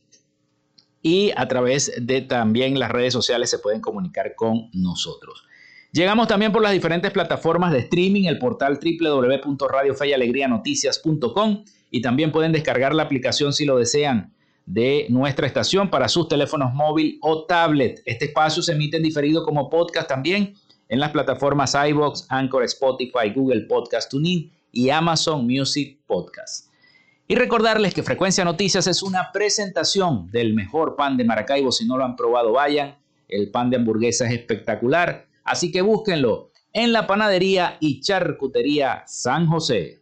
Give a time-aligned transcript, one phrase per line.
[1.02, 5.42] Y a través de también las redes sociales se pueden comunicar con nosotros.
[5.90, 12.94] Llegamos también por las diferentes plataformas de streaming, el portal www.radiofeyalegrianoticias.com y también pueden descargar
[12.94, 14.32] la aplicación si lo desean
[14.66, 18.02] de nuestra estación para sus teléfonos móvil o tablet.
[18.06, 20.54] Este espacio se emite en diferido como podcast también
[20.88, 26.70] en las plataformas iBox, Anchor, Spotify, Google Podcast Tuning y Amazon Music Podcast.
[27.28, 31.72] Y recordarles que Frecuencia Noticias es una presentación del mejor pan de Maracaibo.
[31.72, 32.96] Si no lo han probado, vayan.
[33.28, 35.26] El pan de hamburguesa es espectacular.
[35.44, 40.01] Así que búsquenlo en la panadería y charcutería San José.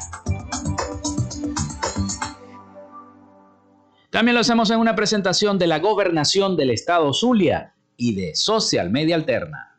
[4.10, 8.90] También lo hacemos en una presentación de la gobernación del estado Zulia y de Social
[8.90, 9.78] Media Alterna.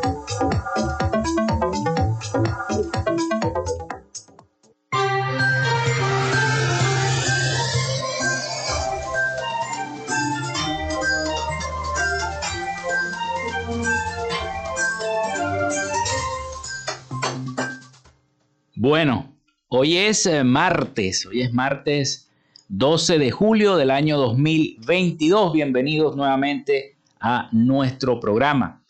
[18.91, 19.31] Bueno,
[19.69, 22.29] hoy es eh, martes, hoy es martes
[22.67, 25.53] 12 de julio del año 2022.
[25.53, 28.83] Bienvenidos nuevamente a nuestro programa.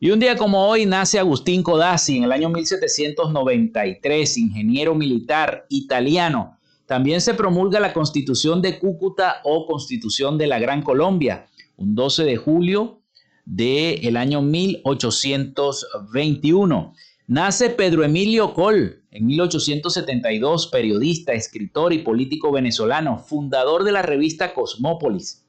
[0.00, 6.56] Y un día como hoy nace Agustín Codazzi en el año 1793, ingeniero militar italiano.
[6.86, 12.24] También se promulga la Constitución de Cúcuta o Constitución de la Gran Colombia, un 12
[12.24, 13.02] de julio
[13.44, 16.94] del año 1821.
[17.26, 24.52] Nace Pedro Emilio Col en 1872, periodista, escritor y político venezolano, fundador de la revista
[24.52, 25.44] Cosmópolis.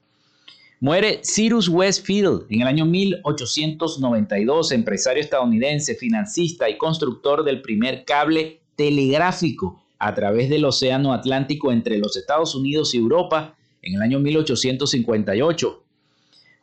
[0.80, 8.62] Muere Cyrus Westfield en el año 1892, empresario estadounidense, financista y constructor del primer cable
[8.76, 14.20] telegráfico a través del Océano Atlántico entre los Estados Unidos y Europa en el año
[14.20, 15.85] 1858.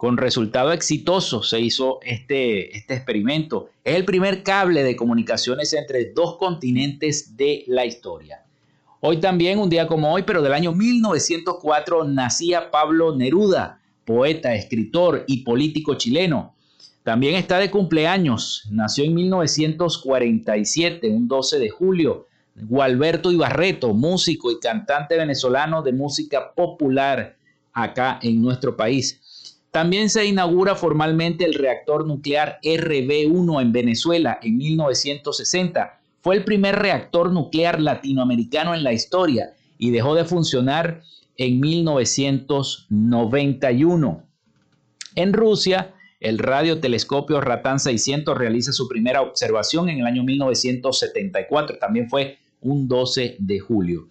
[0.02, 3.70] Con resultado exitoso se hizo este, este experimento.
[3.84, 8.42] Es el primer cable de comunicaciones entre dos continentes de la historia.
[8.98, 15.22] Hoy también, un día como hoy, pero del año 1904, nacía Pablo Neruda, poeta, escritor
[15.28, 16.56] y político chileno.
[17.04, 22.26] También está de cumpleaños, nació en 1947, un 12 de julio,
[22.56, 27.36] Gualberto Ibarreto, músico y cantante venezolano de música popular
[27.72, 29.21] acá en nuestro país.
[29.72, 35.98] También se inaugura formalmente el reactor nuclear RB1 en Venezuela en 1960.
[36.20, 41.00] Fue el primer reactor nuclear latinoamericano en la historia y dejó de funcionar
[41.38, 44.22] en 1991.
[45.14, 51.78] En Rusia, el radiotelescopio Ratan 600 realiza su primera observación en el año 1974.
[51.78, 54.08] También fue un 12 de julio.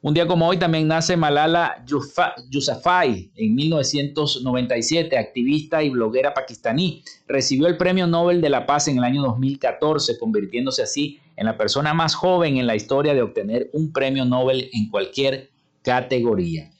[0.00, 7.02] Un día como hoy también nace Malala Yousafzai en 1997, activista y bloguera pakistaní.
[7.26, 11.58] Recibió el Premio Nobel de la Paz en el año 2014, convirtiéndose así en la
[11.58, 15.50] persona más joven en la historia de obtener un premio Nobel en cualquier
[15.82, 16.70] categoría.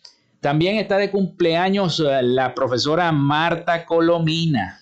[0.40, 4.80] También está de cumpleaños eh, la profesora Marta Colomina.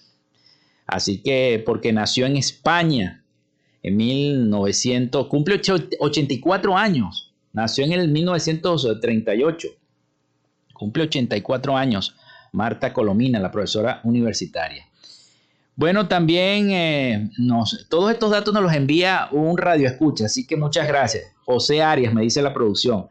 [0.87, 3.25] Así que, porque nació en España
[3.83, 5.59] en 1900, cumple
[5.99, 7.26] 84 años
[7.57, 9.69] Nació en el 1938.
[10.75, 12.15] Cumple 84 años.
[12.53, 14.87] Marta Colomina, la profesora universitaria.
[15.75, 17.31] Bueno, también eh,
[17.89, 21.25] todos estos datos nos los envía un radio escucha, así que muchas gracias.
[21.47, 23.09] José Arias, me dice la producción.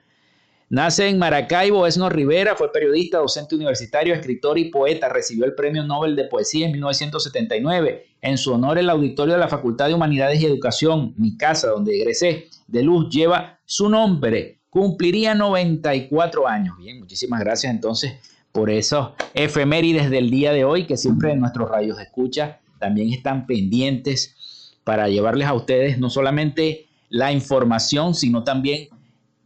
[0.69, 5.09] Nace en Maracaibo, Esno Rivera, fue periodista, docente universitario, escritor y poeta.
[5.09, 8.05] Recibió el Premio Nobel de Poesía en 1979.
[8.21, 11.95] En su honor, el auditorio de la Facultad de Humanidades y Educación, mi casa, donde
[11.95, 14.59] egresé, de Luz lleva su nombre.
[14.69, 16.77] Cumpliría 94 años.
[16.77, 18.13] Bien, muchísimas gracias entonces
[18.51, 23.11] por esos efemérides del día de hoy que siempre en nuestros radios de escucha también
[23.11, 24.35] están pendientes
[24.83, 28.89] para llevarles a ustedes no solamente la información, sino también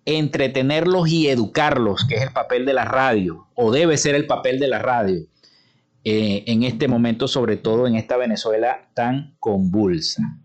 [0.06, 4.60] entretenerlos y educarlos, que es el papel de la radio, o debe ser el papel
[4.60, 5.28] de la radio
[6.04, 10.40] eh, en este momento, sobre todo en esta Venezuela tan convulsa.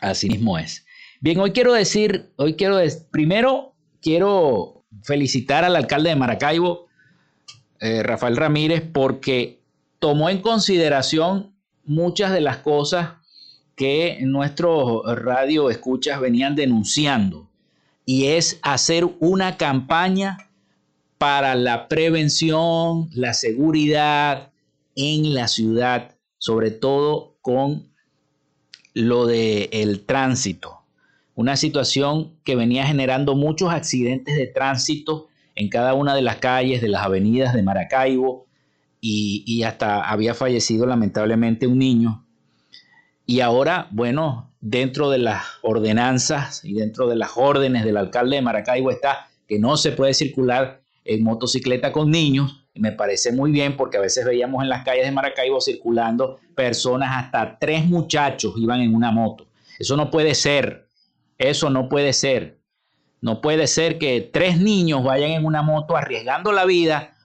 [0.00, 0.85] Así mismo es.
[1.20, 2.78] Bien, hoy quiero decir, hoy quiero,
[3.10, 6.88] primero quiero felicitar al alcalde de Maracaibo,
[7.80, 9.62] eh, Rafael Ramírez, porque
[9.98, 11.54] tomó en consideración
[11.84, 13.14] muchas de las cosas
[13.76, 17.48] que nuestros radio escuchas venían denunciando
[18.04, 20.50] y es hacer una campaña
[21.16, 24.50] para la prevención, la seguridad
[24.94, 27.90] en la ciudad, sobre todo con
[28.92, 30.75] lo del el tránsito
[31.36, 36.82] una situación que venía generando muchos accidentes de tránsito en cada una de las calles,
[36.82, 38.46] de las avenidas de Maracaibo,
[39.00, 42.26] y, hasta había fallecido lamentablemente un niño.
[43.24, 48.42] Y ahora, bueno, dentro de las ordenanzas y dentro de las órdenes del alcalde de
[48.42, 52.64] Maracaibo está que no se puede circular en motocicleta con niños.
[52.74, 56.40] Y me parece muy bien porque a veces veíamos en las calles de Maracaibo circulando
[56.56, 59.46] personas, hasta tres muchachos iban en una moto.
[59.78, 60.85] Eso no puede ser.
[61.38, 62.58] Eso no puede ser.
[63.20, 67.16] No puede ser que tres niños vayan en una moto arriesgando la vida.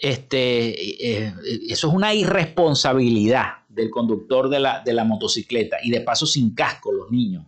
[0.00, 1.34] Este, eh, eh,
[1.68, 6.54] eso es una irresponsabilidad del conductor de la, de la motocicleta y de paso sin
[6.54, 7.44] casco los niños.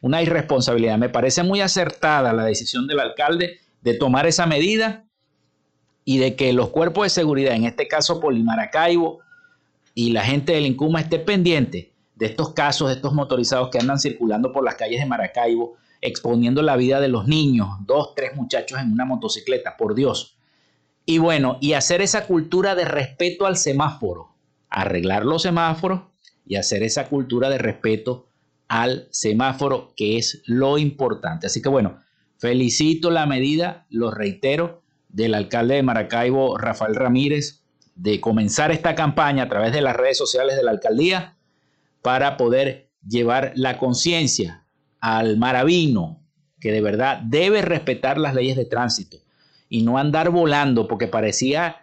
[0.00, 0.98] Una irresponsabilidad.
[0.98, 5.04] Me parece muy acertada la decisión del alcalde de tomar esa medida
[6.04, 9.20] y de que los cuerpos de seguridad, en este caso Polimaracaibo
[9.94, 13.98] y la gente del Incuma esté pendiente de estos casos, de estos motorizados que andan
[13.98, 18.78] circulando por las calles de Maracaibo, exponiendo la vida de los niños, dos, tres muchachos
[18.78, 20.36] en una motocicleta, por Dios.
[21.06, 24.34] Y bueno, y hacer esa cultura de respeto al semáforo,
[24.70, 26.02] arreglar los semáforos
[26.46, 28.26] y hacer esa cultura de respeto
[28.68, 31.46] al semáforo, que es lo importante.
[31.46, 31.98] Así que bueno,
[32.38, 37.62] felicito la medida, lo reitero, del alcalde de Maracaibo, Rafael Ramírez,
[37.94, 41.33] de comenzar esta campaña a través de las redes sociales de la alcaldía
[42.04, 44.66] para poder llevar la conciencia
[45.00, 46.20] al maravino
[46.60, 49.16] que de verdad debe respetar las leyes de tránsito
[49.70, 51.76] y no andar volando porque parecía,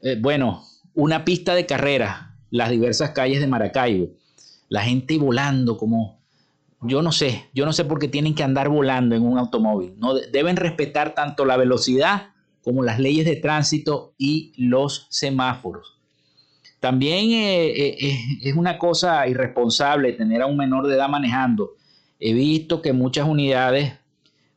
[0.00, 0.64] eh, bueno,
[0.94, 4.08] una pista de carrera, las diversas calles de Maracaibo.
[4.70, 6.22] La gente volando como,
[6.80, 9.92] yo no sé, yo no sé por qué tienen que andar volando en un automóvil.
[9.98, 12.30] No, deben respetar tanto la velocidad
[12.62, 15.99] como las leyes de tránsito y los semáforos.
[16.80, 21.74] También eh, eh, eh, es una cosa irresponsable tener a un menor de edad manejando.
[22.18, 23.92] He visto que muchas unidades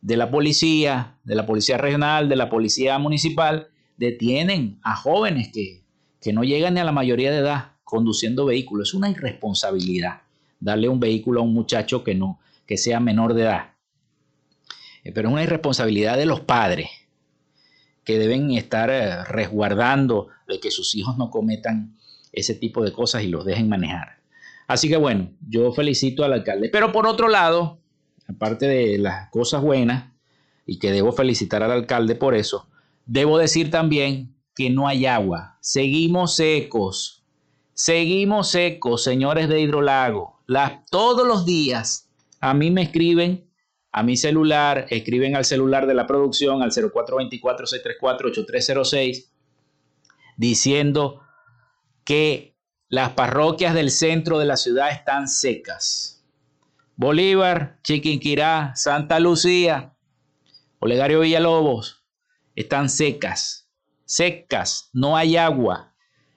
[0.02, 5.84] de la policía, de la policía regional, de la policía municipal, detienen a jóvenes que,
[6.22, 8.90] que no llegan ni a la mayoría de edad conduciendo vehículos.
[8.90, 10.22] Es una irresponsabilidad
[10.62, 13.74] darle un vehículo a un muchacho que no, que sea menor de edad.
[15.04, 16.88] Pero es una irresponsabilidad de los padres
[18.06, 18.90] que deben estar
[19.28, 21.98] resguardando de que sus hijos no cometan
[22.34, 24.18] ese tipo de cosas y los dejen manejar.
[24.68, 26.68] Así que bueno, yo felicito al alcalde.
[26.70, 27.80] Pero por otro lado,
[28.28, 30.12] aparte de las cosas buenas,
[30.66, 32.68] y que debo felicitar al alcalde por eso,
[33.06, 35.58] debo decir también que no hay agua.
[35.62, 37.26] Seguimos secos.
[37.74, 40.42] Seguimos secos, señores de Hidrolago.
[40.90, 42.10] Todos los días
[42.40, 43.50] a mí me escriben
[43.92, 49.30] a mi celular, escriben al celular de la producción al 0424-634-8306
[50.38, 51.22] diciendo
[52.04, 52.56] que
[52.90, 56.24] las parroquias del centro de la ciudad están secas.
[56.96, 59.96] Bolívar, Chiquinquirá, Santa Lucía,
[60.80, 62.04] Olegario Villalobos,
[62.56, 63.68] están secas,
[64.06, 65.96] secas, no hay agua.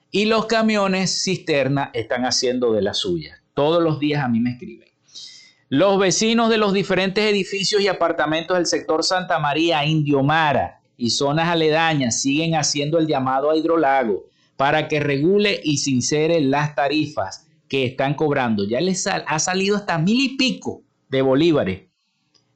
[0.09, 3.43] Y los camiones cisterna están haciendo de la suya.
[3.53, 4.87] Todos los días a mí me escriben.
[5.69, 11.49] Los vecinos de los diferentes edificios y apartamentos del sector Santa María, Indiomara y zonas
[11.49, 14.27] aledañas siguen haciendo el llamado a Hidrolago
[14.57, 18.65] para que regule y sincere las tarifas que están cobrando.
[18.67, 21.83] Ya les ha salido hasta mil y pico de bolívares.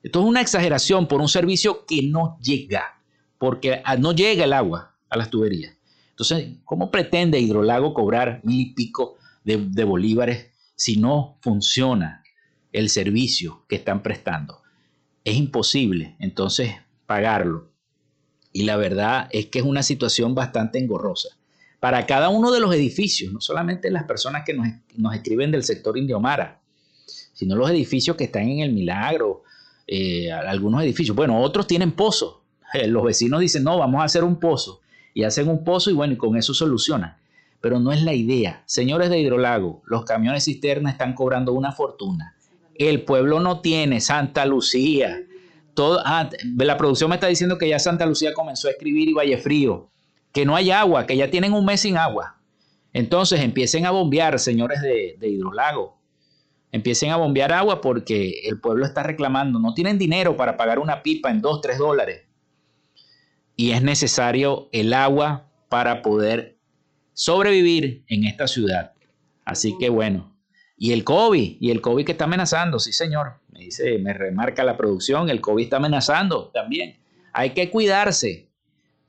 [0.03, 3.01] Esto es una exageración por un servicio que no llega,
[3.37, 5.77] porque no llega el agua a las tuberías.
[6.09, 12.21] Entonces, ¿cómo pretende Hidrolago cobrar mil y pico de, bolívares si no funciona?
[12.71, 14.61] el servicio que están prestando.
[15.23, 16.73] Es imposible entonces
[17.05, 17.69] pagarlo.
[18.53, 21.37] Y la verdad es que es una situación bastante engorrosa.
[21.81, 25.97] Para cada uno de los edificios, no solamente las personas que nos, escriben del sector
[25.97, 26.61] Indiomara,
[27.33, 29.43] sino los edificios que están en el Milagro,
[29.85, 31.13] eh, algunos edificios.
[31.13, 32.37] Bueno, otros tienen pozos.
[32.87, 34.79] los vecinos dicen, no, vamos a hacer un pozo.
[35.13, 37.17] Y hacen un pozo y bueno, y con eso solucionan.
[37.59, 38.63] Pero no es la idea.
[38.65, 42.37] Señores de Hidrolago, los camiones cisterna están cobrando una fortuna
[42.89, 45.23] el pueblo no tiene Santa Lucía.
[45.73, 49.13] Todo, ah, la producción me está diciendo que ya Santa Lucía comenzó a escribir y
[49.13, 49.90] Valle Frío,
[50.31, 52.37] que no hay agua, que ya tienen un mes sin agua.
[52.93, 55.99] Entonces empiecen a bombear, señores de, Hidrolago.
[56.71, 59.59] Empiecen a bombear agua porque el pueblo está reclamando.
[59.59, 62.21] No tienen dinero para pagar una pipa en 2, 3 dólares.
[63.55, 66.57] Y es necesario el agua para poder
[67.13, 68.93] sobrevivir en esta ciudad.
[69.43, 70.35] Así que bueno,
[70.77, 74.63] y el COVID, y el COVID que está amenazando, sí señor, me dice, me remarca
[74.63, 76.99] la producción, el COVID está amenazando también.
[77.33, 78.50] Hay que cuidarse.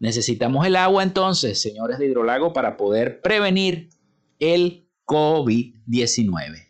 [0.03, 3.89] Necesitamos el agua entonces, señores de Hidrolago, para poder prevenir
[4.41, 6.67] el COVID-19.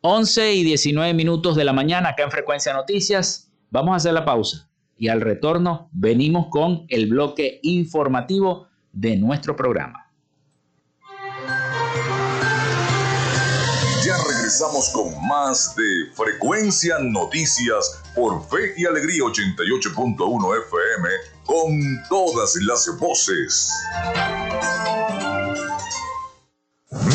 [0.00, 3.52] 11 y 19 minutos de la mañana acá en Frecuencia Noticias.
[3.70, 9.56] Vamos a hacer la pausa y al retorno venimos con el bloque informativo de nuestro
[9.56, 10.07] programa.
[14.58, 21.08] Regresamos con más de Frecuencia Noticias por Fe y Alegría 88.1 FM
[21.46, 23.70] con todas las voces.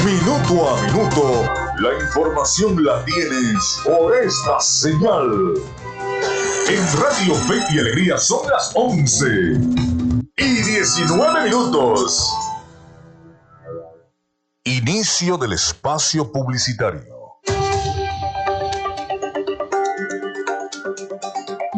[0.06, 5.54] Minuto a minuto, la información la tienes por esta señal.
[6.70, 9.26] En Radio Fe y Alegría son las 11
[10.38, 12.34] y 19 minutos.
[14.64, 17.13] Inicio del espacio publicitario.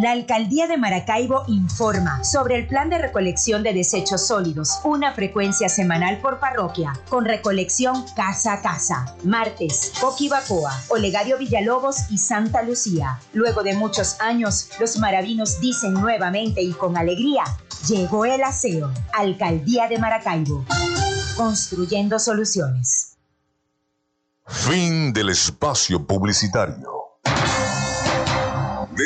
[0.05, 5.67] La Alcaldía de Maracaibo informa sobre el plan de recolección de desechos sólidos, una frecuencia
[5.67, 9.15] semanal por parroquia, con recolección casa a casa.
[9.23, 13.19] Martes, Coquibacoa, Olegario Villalobos y Santa Lucía.
[13.33, 17.43] Luego de muchos años, los maravinos dicen nuevamente y con alegría,
[17.87, 18.93] llegó el aseo.
[19.11, 20.65] Alcaldía de Maracaibo.
[21.35, 23.17] Construyendo soluciones.
[24.45, 26.94] Fin del espacio publicitario.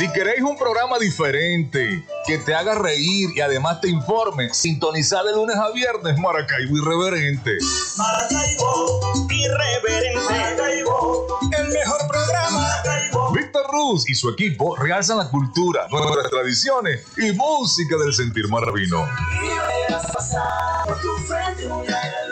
[0.00, 5.32] Si queréis un programa diferente, que te haga reír y además te informe, sintonizar de
[5.32, 7.58] lunes a viernes Maracaibo Irreverente.
[7.98, 10.20] Maracaibo Irreverente.
[10.24, 12.60] Maracaibo, el mejor programa.
[12.62, 13.32] Maracaibo.
[13.32, 18.48] Víctor Ruz y su equipo realzan la cultura, nuestras tradiciones y música del sentir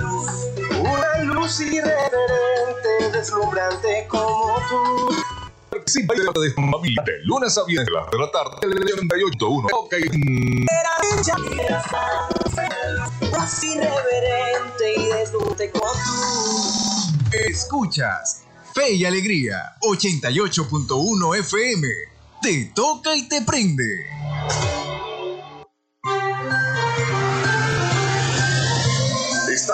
[0.01, 0.31] luz.
[0.81, 5.38] Una luz irreverente, deslumbrante como tú.
[5.89, 9.69] Participa de familia de lunes a viernes a las de la tarde, el 88.1.
[9.73, 9.95] Ok.
[13.33, 15.57] Más irreverente y tú.
[17.33, 18.43] Escuchas
[18.75, 21.89] Fe y Alegría 88.1 FM.
[22.43, 24.11] Te toca y te prende.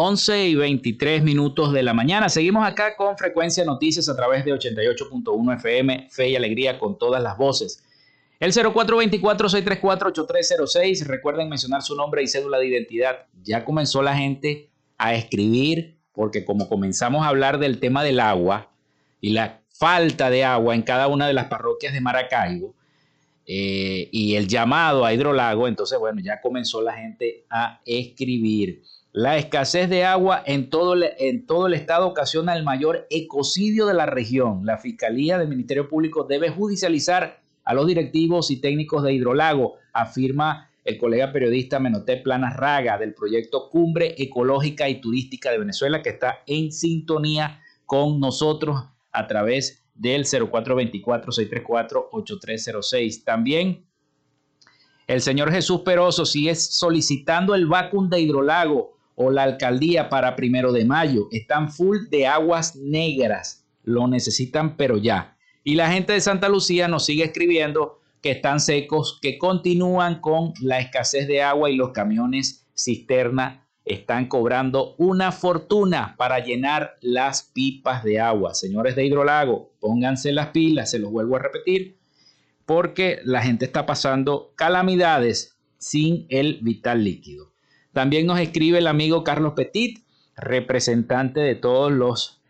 [0.00, 2.28] Once y 23 minutos de la mañana.
[2.28, 7.20] Seguimos acá con Frecuencia Noticias a través de 88.1 FM, Fe y Alegría con todas
[7.20, 7.82] las voces.
[8.38, 11.04] El 0424-634-8306.
[11.04, 13.26] Recuerden mencionar su nombre y cédula de identidad.
[13.42, 18.70] Ya comenzó la gente a escribir, porque como comenzamos a hablar del tema del agua
[19.20, 22.72] y la falta de agua en cada una de las parroquias de Maracaibo
[23.46, 28.84] eh, y el llamado a hidrolago, entonces, bueno, ya comenzó la gente a escribir.
[29.20, 33.86] La escasez de agua en todo, el, en todo el estado ocasiona el mayor ecocidio
[33.86, 34.64] de la región.
[34.64, 40.70] La Fiscalía del Ministerio Público debe judicializar a los directivos y técnicos de Hidrolago, afirma
[40.84, 46.10] el colega periodista Menoté Planas Raga del proyecto Cumbre Ecológica y Turística de Venezuela, que
[46.10, 53.24] está en sintonía con nosotros a través del 0424-634-8306.
[53.24, 53.84] También
[55.08, 60.72] el señor Jesús Peroso sigue solicitando el vacun de Hidrolago o la alcaldía para primero
[60.72, 61.28] de mayo.
[61.32, 63.66] Están full de aguas negras.
[63.82, 65.36] Lo necesitan, pero ya.
[65.64, 70.54] Y la gente de Santa Lucía nos sigue escribiendo que están secos, que continúan con
[70.60, 77.42] la escasez de agua y los camiones cisterna están cobrando una fortuna para llenar las
[77.42, 78.54] pipas de agua.
[78.54, 81.98] Señores de Hidrolago, pónganse las pilas, se los vuelvo a repetir,
[82.66, 87.52] porque la gente está pasando calamidades sin el vital líquido.
[87.98, 90.04] También nos escribe el amigo Carlos Petit,
[90.36, 92.40] representante de todos los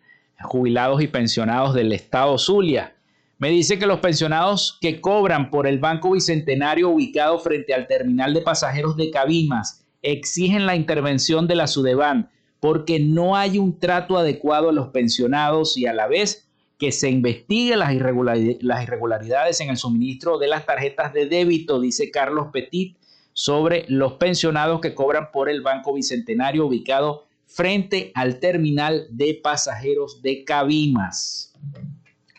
[0.43, 2.95] jubilados y pensionados del estado Zulia.
[3.39, 8.35] Me dice que los pensionados que cobran por el Banco Bicentenario ubicado frente al terminal
[8.35, 12.29] de pasajeros de Cabimas exigen la intervención de la Sudeban
[12.61, 16.47] porque no hay un trato adecuado a los pensionados y a la vez
[16.79, 22.49] que se investigue las, irregularidades en el suministro de las tarjetas de débito, dice Carlos
[22.53, 22.99] Petit,
[23.39, 30.23] sobre los pensionados que cobran por el Banco Bicentenario ubicado frente al terminal de pasajeros
[30.23, 31.55] de Cabimas.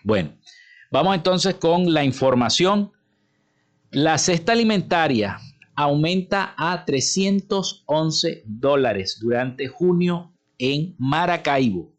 [0.04, 0.32] Bueno,
[0.92, 2.92] Vamos entonces con la información.
[3.92, 5.40] La cesta alimentaria
[5.76, 11.94] aumenta a 311 dólares durante junio en Maracaibo.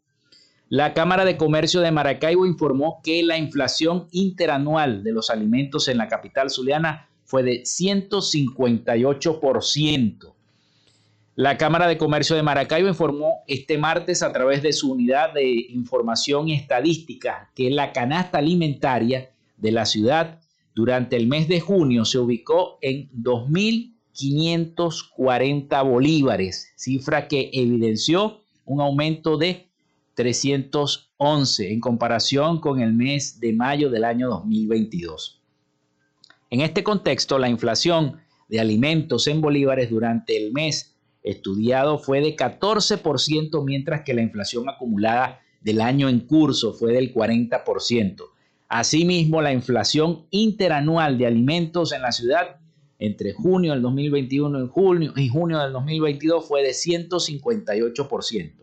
[0.67, 5.97] La Cámara de Comercio de Maracaibo informó que la inflación interanual de los alimentos en
[5.97, 10.33] la capital zuliana fue de 158%.
[11.35, 15.49] La Cámara de Comercio de Maracaibo informó este martes a través de su unidad de
[15.69, 20.41] información y estadística que la canasta alimentaria de la ciudad
[20.75, 29.37] durante el mes de junio se ubicó en 2.540 bolívares, cifra que evidenció un aumento
[29.37, 29.69] de
[30.15, 35.40] 311 en comparación con el mes de mayo del año 2022.
[36.51, 38.17] En este contexto, la inflación
[38.49, 44.67] de alimentos en bolívares durante el mes estudiado fue de 14%, mientras que la inflación
[44.67, 48.23] acumulada del año en curso fue del 40%.
[48.67, 52.57] Asimismo, la inflación interanual de alimentos en la ciudad
[52.99, 58.53] entre junio del 2021 y junio, y junio del 2022 fue de 158%.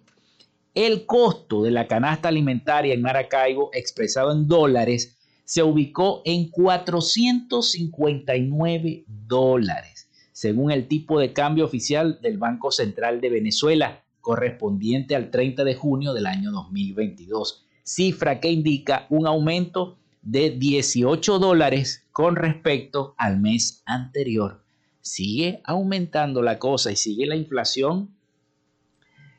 [0.75, 5.18] El costo de la canasta alimentaria en Maracaibo, expresado en dólares,
[5.49, 9.99] se ubicó en 459 dólares
[10.39, 15.75] según el tipo de cambio oficial del Banco Central de Venezuela, correspondiente al 30 de
[15.75, 23.41] junio del año 2022, cifra que indica un aumento de 18 dólares con respecto al
[23.41, 24.63] mes anterior.
[25.01, 28.15] Sigue aumentando la cosa y sigue la inflación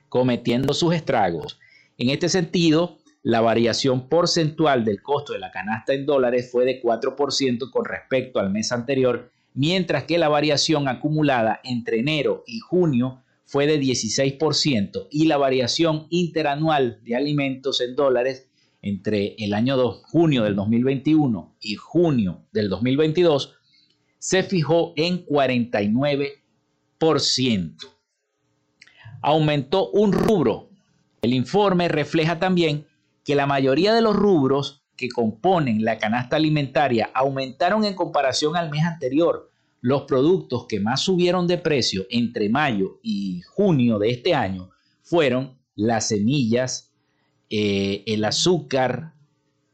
[0.10, 1.62] cometiendo sus estragos.
[1.98, 6.82] En este sentido, la variación porcentual del costo de la canasta en dólares fue de
[6.82, 13.22] 4% con respecto al mes anterior mientras que la variación acumulada entre enero y junio
[13.46, 18.48] fue de 16% y la variación interanual de alimentos en dólares
[18.82, 23.58] entre el año 2, junio del 2021 y junio del 2022
[24.18, 27.76] se fijó en 49%.
[29.22, 30.70] Aumentó un rubro.
[31.22, 32.88] El informe refleja también
[33.24, 38.70] que la mayoría de los rubros que componen la canasta alimentaria aumentaron en comparación al
[38.70, 39.50] mes anterior.
[39.82, 45.58] Los productos que más subieron de precio entre mayo y junio de este año fueron
[45.76, 46.92] las semillas,
[47.50, 49.14] eh, el azúcar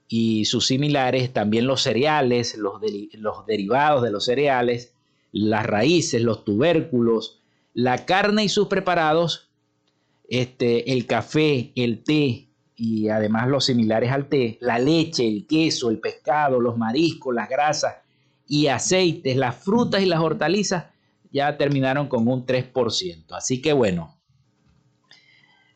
[0.08, 2.80] y sus similares, también los cereales, los,
[3.14, 4.94] los derivados de los cereales,
[5.32, 7.42] las raíces, los tubérculos,
[7.74, 9.50] la carne y sus preparados,
[10.30, 12.45] este, el café, el té,
[12.76, 17.50] y además los similares al té, la leche, el queso, el pescado, los mariscos, las
[17.50, 17.96] grasas
[18.48, 20.86] y aceites, las frutas y las hortalizas
[21.32, 23.26] ya terminaron con un 3%.
[23.32, 24.16] Así que bueno,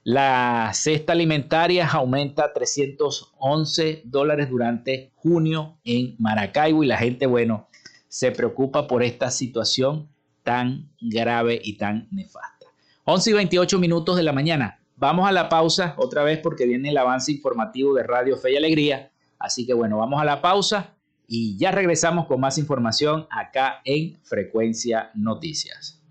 [0.04, 7.68] la cesta alimentaria aumenta 311 dólares durante junio en Maracaibo y la gente, bueno,
[8.08, 10.10] se preocupa por esta situación
[10.44, 12.66] tan grave y tan nefasta.
[13.04, 14.79] 11 y 28 minutos de la mañana.
[15.00, 18.58] Vamos a la pausa otra vez porque viene el avance informativo de Radio Fe y
[18.58, 19.10] Alegría.
[19.40, 20.94] Así que bueno, vamos a la pausa
[21.26, 26.02] y ya regresamos con más información acá en Frecuencia Noticias.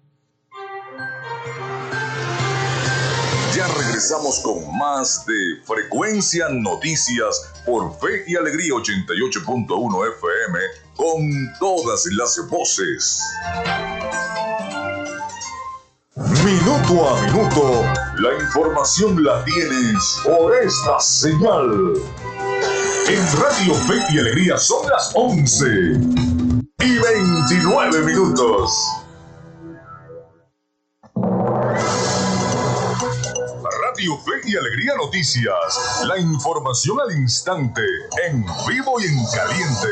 [3.55, 10.59] Ya regresamos con más de Frecuencia Noticias por Fe y Alegría 88.1 FM
[10.97, 13.23] con todas las voces.
[16.19, 17.85] Minuto a minuto,
[18.17, 21.93] la información la tienes por esta señal.
[23.09, 25.67] En Radio Fe y Alegría son las 11
[26.81, 28.73] y 29 minutos.
[33.85, 36.03] Radio Fe y Alegría Noticias.
[36.05, 37.83] La información al instante,
[38.27, 39.89] en vivo y en caliente.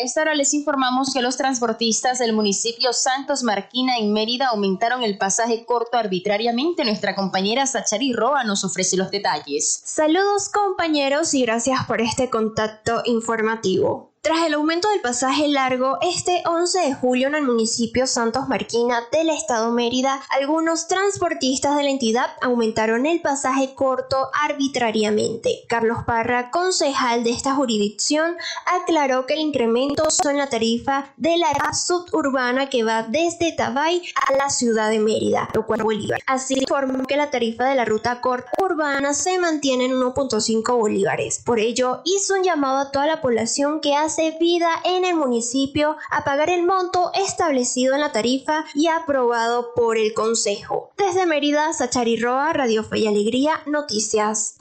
[0.00, 5.02] A esta hora les informamos que los transportistas del municipio Santos Marquina en Mérida aumentaron
[5.02, 6.86] el pasaje corto arbitrariamente.
[6.86, 9.82] Nuestra compañera Sachari Roa nos ofrece los detalles.
[9.84, 14.09] Saludos compañeros y gracias por este contacto informativo.
[14.22, 19.02] Tras el aumento del pasaje largo, este 11 de julio en el municipio Santos Marquina
[19.10, 25.62] del estado Mérida, algunos transportistas de la entidad aumentaron el pasaje corto arbitrariamente.
[25.70, 28.36] Carlos Parra, concejal de esta jurisdicción,
[28.82, 34.34] aclaró que el incremento son la tarifa de la suburbana que va desde Tabay a
[34.34, 36.20] la ciudad de Mérida, lo cual Bolívar.
[36.26, 41.38] Así informó que la tarifa de la ruta corta urbana se mantiene en 1.5 bolívares.
[41.42, 45.14] Por ello, hizo un llamado a toda la población que hace hace vida en el
[45.14, 50.90] municipio a pagar el monto establecido en la tarifa y aprobado por el Consejo.
[50.98, 54.56] Desde Mérida, Sachari Roa, Radio Fe y Alegría, Noticias.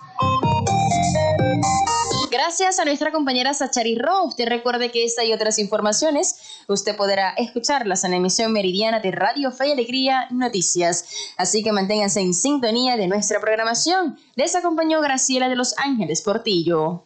[2.29, 4.21] Gracias a nuestra compañera Sachari Roa.
[4.21, 6.35] Usted recuerde que esta y otras informaciones
[6.67, 11.05] usted podrá escucharlas en la emisión meridiana de Radio Fe y Alegría Noticias.
[11.38, 14.19] Así que manténganse en sintonía de nuestra programación.
[14.35, 17.05] Les acompañó Graciela de Los Ángeles Portillo.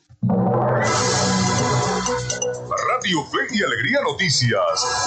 [3.03, 4.61] Radio Fe y Alegría Noticias.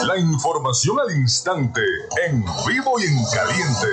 [0.06, 1.80] La información al instante,
[2.26, 3.88] en vivo y en caliente.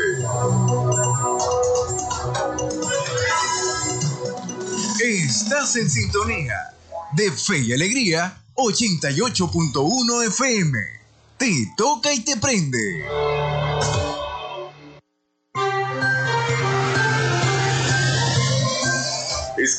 [5.02, 6.58] Estás en sintonía
[7.13, 10.80] de Fe y Alegría 88.1 FM.
[11.38, 13.06] Te toca y te prende.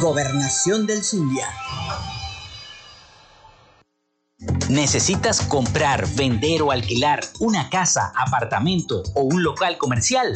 [0.00, 1.48] Gobernación del Zulia.
[4.72, 10.32] ¿Necesitas comprar, vender o alquilar una casa, apartamento o un local comercial?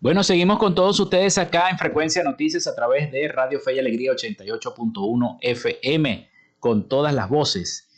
[0.05, 3.79] Bueno, seguimos con todos ustedes acá en Frecuencia Noticias a través de Radio Fe y
[3.79, 7.89] Alegría 88.1 FM, con todas las voces.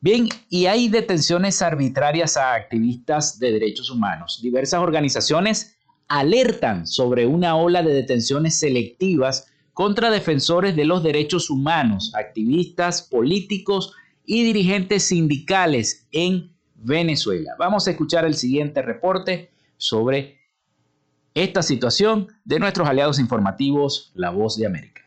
[0.00, 4.40] Bien, y hay detenciones arbitrarias a activistas de derechos humanos.
[4.42, 5.76] Diversas organizaciones
[6.08, 13.92] alertan sobre una ola de detenciones selectivas contra defensores de los derechos humanos, activistas políticos
[14.24, 17.54] y dirigentes sindicales en Venezuela.
[17.58, 20.42] Vamos a escuchar el siguiente reporte sobre
[21.34, 25.02] esta situación de nuestros aliados informativos, La Voz de América.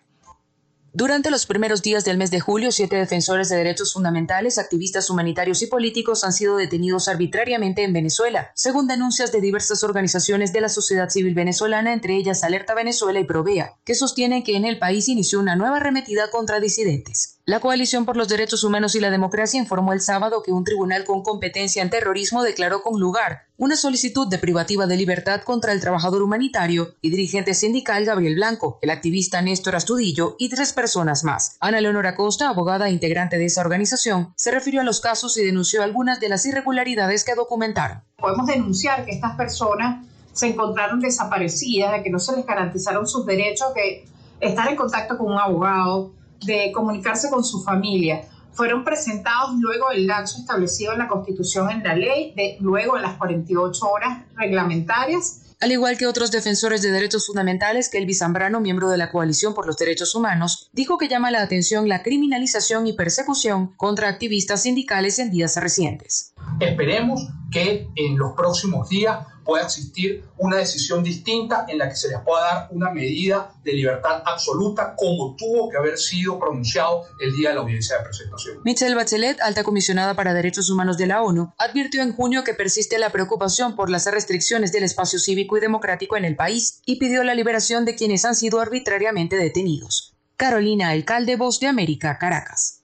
[0.94, 5.62] Durante los primeros días del mes de julio, siete defensores de derechos fundamentales, activistas humanitarios
[5.62, 10.70] y políticos han sido detenidos arbitrariamente en Venezuela, según denuncias de diversas organizaciones de la
[10.70, 15.08] sociedad civil venezolana, entre ellas Alerta Venezuela y Provea, que sostienen que en el país
[15.08, 17.37] inició una nueva arremetida contra disidentes.
[17.49, 21.05] La Coalición por los Derechos Humanos y la Democracia informó el sábado que un tribunal
[21.05, 25.79] con competencia en terrorismo declaró con lugar una solicitud de privativa de libertad contra el
[25.79, 31.55] trabajador humanitario y dirigente sindical Gabriel Blanco, el activista Néstor Astudillo y tres personas más.
[31.62, 35.45] Ana Leonora Costa, abogada e integrante de esa organización, se refirió a los casos y
[35.45, 38.01] denunció algunas de las irregularidades que documentaron.
[38.17, 43.25] Podemos denunciar que estas personas se encontraron desaparecidas, de que no se les garantizaron sus
[43.25, 44.05] derechos, que
[44.41, 46.12] estar en contacto con un abogado,
[46.45, 48.23] de comunicarse con su familia.
[48.54, 53.04] Fueron presentados luego del lapso establecido en la Constitución en la ley, de, luego de
[53.04, 55.41] las 48 horas reglamentarias.
[55.60, 59.65] Al igual que otros defensores de derechos fundamentales, que Zambrano, miembro de la Coalición por
[59.65, 65.17] los Derechos Humanos, dijo que llama la atención la criminalización y persecución contra activistas sindicales
[65.17, 66.34] en días recientes.
[66.60, 72.10] Esperemos que en los próximos días pueda existir una decisión distinta en la que se
[72.10, 77.34] les pueda dar una medida de libertad absoluta como tuvo que haber sido pronunciado el
[77.36, 78.58] día de la audiencia de presentación.
[78.65, 83.00] Michelle Bachelet, alta comisionada para derechos humanos de la ONU, advirtió en junio que persiste
[83.00, 87.24] la preocupación por las restricciones del espacio cívico y democrático en el país y pidió
[87.24, 90.13] la liberación de quienes han sido arbitrariamente detenidos.
[90.36, 92.84] Carolina Alcalde, Voz de América, Caracas.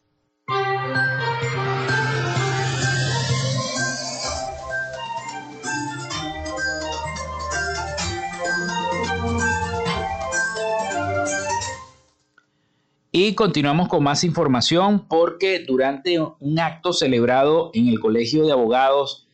[13.16, 19.28] Y continuamos con más información porque durante un acto celebrado en el Colegio de Abogados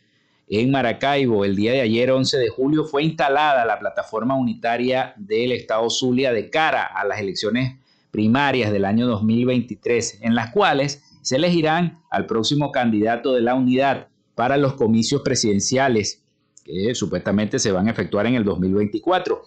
[0.50, 5.54] en Maracaibo el día de ayer, 11 de julio, fue instalada la plataforma unitaria del
[5.54, 7.78] Estado Zulia de cara a las elecciones
[8.12, 14.10] primarias del año 2023, en las cuales se elegirán al próximo candidato de la unidad
[14.36, 16.22] para los comicios presidenciales
[16.66, 19.42] que supuestamente se van a efectuar en el 2024.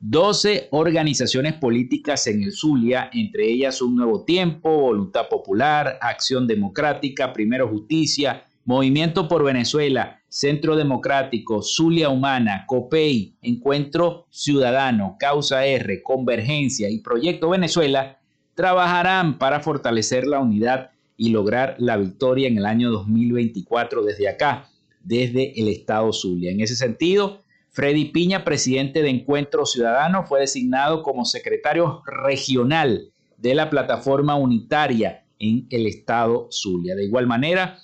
[0.00, 7.32] 12 organizaciones políticas en el Zulia, entre ellas Un Nuevo Tiempo, Voluntad Popular, Acción Democrática,
[7.32, 16.90] Primero Justicia, Movimiento por Venezuela, Centro Democrático, Zulia Humana, COPEI, Encuentro Ciudadano, Causa R, Convergencia
[16.90, 18.18] y Proyecto Venezuela,
[18.54, 24.68] trabajarán para fortalecer la unidad y lograr la victoria en el año 2024 desde acá,
[25.02, 26.50] desde el Estado Zulia.
[26.50, 27.42] En ese sentido,
[27.76, 35.26] Freddy Piña, presidente de Encuentro Ciudadano, fue designado como secretario regional de la plataforma unitaria
[35.38, 36.94] en el estado Zulia.
[36.94, 37.78] De igual manera,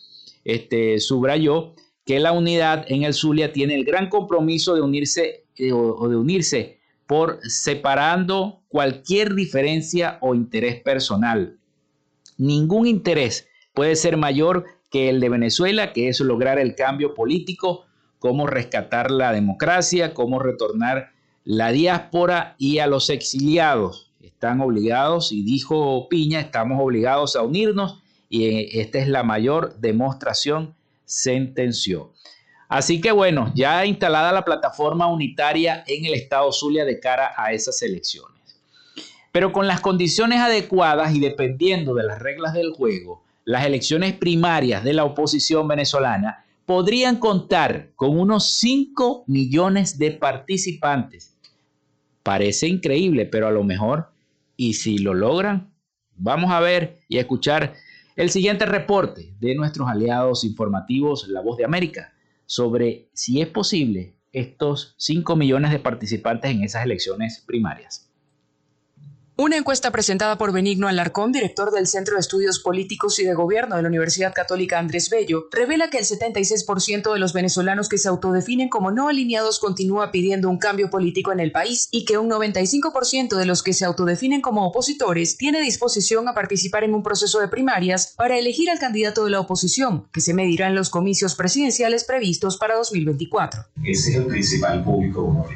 [0.44, 1.74] este, subrayó
[2.06, 6.16] que la unidad en el Zulia tiene el gran compromiso de unirse eh, o de
[6.16, 11.58] unirse por separando cualquier diferencia o interés personal.
[12.38, 17.84] Ningún interés puede ser mayor que el de Venezuela, que es lograr el cambio político
[18.22, 21.10] cómo rescatar la democracia, cómo retornar
[21.42, 24.12] la diáspora y a los exiliados.
[24.20, 29.76] Están obligados, y dijo Piña, estamos obligados a unirnos y eh, esta es la mayor
[29.80, 32.12] demostración, sentenció.
[32.68, 37.52] Así que bueno, ya instalada la plataforma unitaria en el estado Zulia de cara a
[37.52, 38.40] esas elecciones.
[39.32, 44.84] Pero con las condiciones adecuadas y dependiendo de las reglas del juego, las elecciones primarias
[44.84, 51.36] de la oposición venezolana podrían contar con unos 5 millones de participantes.
[52.22, 54.10] Parece increíble, pero a lo mejor,
[54.56, 55.72] y si lo logran,
[56.16, 57.74] vamos a ver y a escuchar
[58.14, 62.12] el siguiente reporte de nuestros aliados informativos La Voz de América
[62.46, 68.11] sobre si es posible estos 5 millones de participantes en esas elecciones primarias.
[69.34, 73.76] Una encuesta presentada por Benigno Alarcón, director del Centro de Estudios Políticos y de Gobierno
[73.76, 78.08] de la Universidad Católica Andrés Bello, revela que el 76% de los venezolanos que se
[78.08, 82.28] autodefinen como no alineados continúa pidiendo un cambio político en el país y que un
[82.28, 87.40] 95% de los que se autodefinen como opositores tiene disposición a participar en un proceso
[87.40, 91.36] de primarias para elegir al candidato de la oposición, que se medirá en los comicios
[91.36, 93.64] presidenciales previstos para 2024.
[93.82, 95.46] Ese es el principal público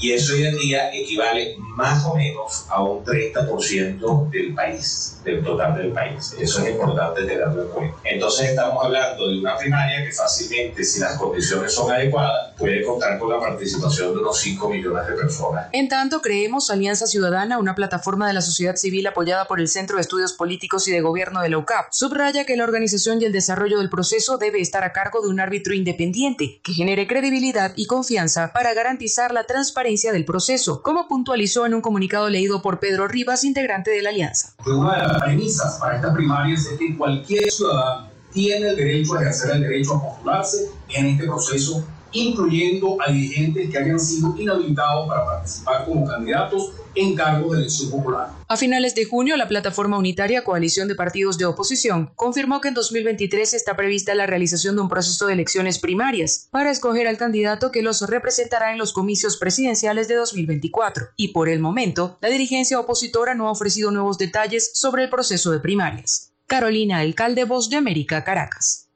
[0.00, 5.44] y eso hoy en día equivale más o menos a un 30% del país, del
[5.44, 6.34] total del país.
[6.38, 7.98] Eso es importante tenerlo en cuenta.
[8.04, 13.18] Entonces estamos hablando de una primaria que fácilmente, si las condiciones son adecuadas, puede contar
[13.18, 15.68] con la participación de unos 5 millones de personas.
[15.72, 19.96] En tanto, creemos Alianza Ciudadana, una plataforma de la sociedad civil apoyada por el Centro
[19.96, 23.32] de Estudios Políticos y de Gobierno de la UCAP, subraya que la organización y el
[23.32, 27.86] desarrollo del proceso debe estar a cargo de un árbitro independiente que genere credibilidad y
[27.86, 33.08] confianza para garantizar la transparencia del proceso, como puntualizó en un comunicado leído por Pedro
[33.08, 34.54] Rivas, integrante de la Alianza.
[34.64, 39.22] Una de las premisas para estas primarias es que cualquier ciudadano tiene el derecho a
[39.22, 45.08] ejercer el derecho a postularse en este proceso incluyendo a dirigentes que hayan sido inhabilitados
[45.08, 48.30] para participar como candidatos en cargos de elección popular.
[48.48, 52.74] A finales de junio, la plataforma unitaria Coalición de Partidos de Oposición confirmó que en
[52.74, 57.70] 2023 está prevista la realización de un proceso de elecciones primarias para escoger al candidato
[57.70, 61.10] que los representará en los comicios presidenciales de 2024.
[61.16, 65.50] Y por el momento, la dirigencia opositora no ha ofrecido nuevos detalles sobre el proceso
[65.52, 66.32] de primarias.
[66.46, 68.89] Carolina Alcalde, Voz de América, Caracas.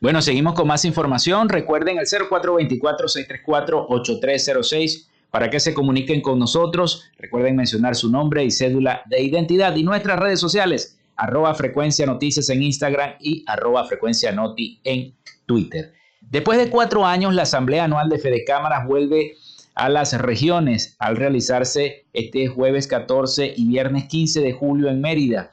[0.00, 1.48] Bueno, seguimos con más información.
[1.48, 7.04] Recuerden el 0424-634-8306 para que se comuniquen con nosotros.
[7.18, 12.50] Recuerden mencionar su nombre y cédula de identidad y nuestras redes sociales, arroba frecuencia noticias
[12.50, 15.14] en Instagram y arroba frecuencia noti en
[15.46, 15.94] Twitter.
[16.20, 19.36] Después de cuatro años, la Asamblea Anual de Fede Cámaras vuelve
[19.74, 25.52] a las regiones al realizarse este jueves 14 y viernes 15 de julio en Mérida.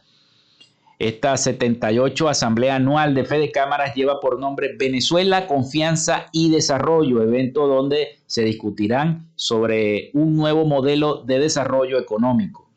[1.03, 7.67] Esta 78 Asamblea Anual de Fede Cámaras lleva por nombre Venezuela, Confianza y Desarrollo, evento
[7.67, 12.69] donde se discutirán sobre un nuevo modelo de desarrollo económico.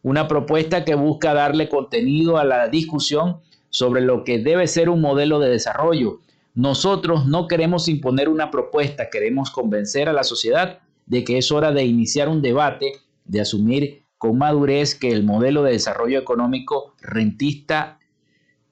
[0.00, 5.00] Una propuesta que busca darle contenido a la discusión sobre lo que debe ser un
[5.00, 6.20] modelo de desarrollo.
[6.54, 11.72] Nosotros no queremos imponer una propuesta, queremos convencer a la sociedad de que es hora
[11.72, 12.92] de iniciar un debate,
[13.24, 17.98] de asumir con madurez que el modelo de desarrollo económico rentista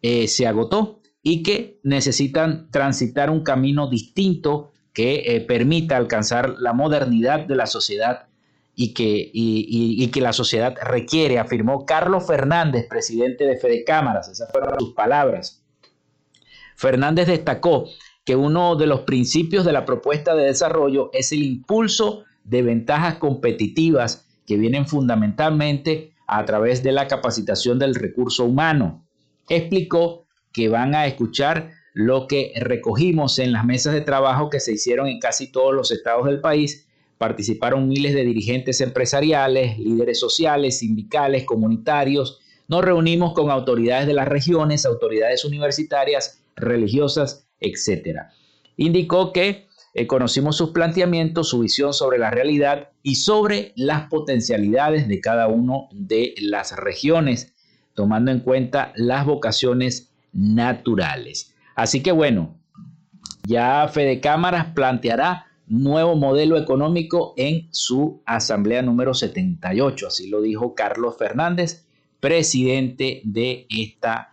[0.01, 6.73] eh, se agotó y que necesitan transitar un camino distinto que eh, permita alcanzar la
[6.73, 8.29] modernidad de la sociedad
[8.77, 14.29] y que, y, que la sociedad requiere, afirmó Carlos Fernández, presidente de Fede Cámaras.
[14.29, 15.65] Esas fueron sus palabras.
[16.77, 17.89] Fernández destacó
[18.25, 23.17] que uno de los principios de la propuesta de desarrollo es el impulso de ventajas
[23.17, 29.07] competitivas que vienen fundamentalmente a través de la capacitación del recurso humano.
[29.49, 34.73] Explicó que van a escuchar lo que recogimos en las mesas de trabajo que se
[34.73, 36.89] hicieron en casi todos los estados del país.
[37.17, 42.41] Participaron miles de dirigentes empresariales, líderes sociales, sindicales, comunitarios.
[42.67, 48.23] Nos reunimos con autoridades de las regiones, autoridades universitarias, religiosas, etc.
[48.77, 55.09] Indicó que eh, conocimos sus planteamientos, su visión sobre la realidad y sobre las potencialidades
[55.09, 57.55] de cada una de las regiones,
[57.95, 61.55] tomando en cuenta las vocaciones naturales.
[61.75, 62.57] Así que bueno,
[63.47, 70.75] ya Fede Cámaras planteará nuevo modelo económico en su asamblea número 78, así lo dijo
[70.75, 71.87] Carlos Fernández,
[72.21, 74.30] presidente de esta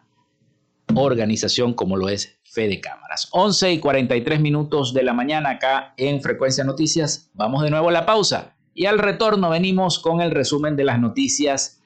[1.01, 3.29] organización como lo es de Cámaras.
[3.31, 7.29] 11 y 43 minutos de la mañana acá en Frecuencia Noticias.
[7.35, 10.99] Vamos de nuevo a la pausa y al retorno venimos con el resumen de las
[10.99, 11.79] noticias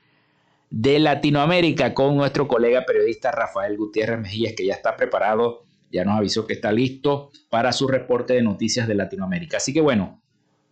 [0.70, 6.18] de Latinoamérica con nuestro colega periodista Rafael Gutiérrez Mejías que ya está preparado, ya nos
[6.18, 9.58] avisó que está listo para su reporte de noticias de Latinoamérica.
[9.58, 10.22] Así que bueno,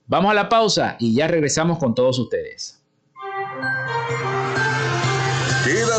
[0.07, 2.78] vamos a la pausa y ya regresamos con todos ustedes.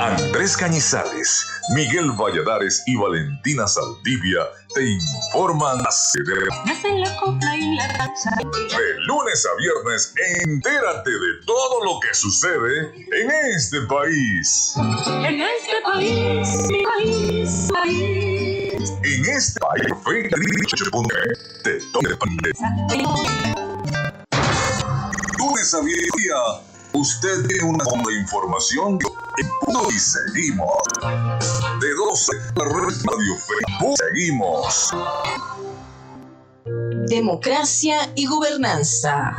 [0.00, 5.84] Andrés Cañizales, Miguel Valladares y Valentina Saldivia te informan de
[9.06, 14.74] lunes a viernes, entérate de todo lo que sucede en este país.
[14.76, 16.48] En este país,
[16.96, 18.92] país, país.
[19.04, 19.84] En este país,
[21.62, 21.78] te
[25.38, 28.98] Lunes a viernes Usted tiene una de información
[29.38, 30.76] y seguimos.
[31.80, 33.36] De 12 Radio
[33.96, 34.90] seguimos.
[37.08, 39.32] Democracia y gobernanza.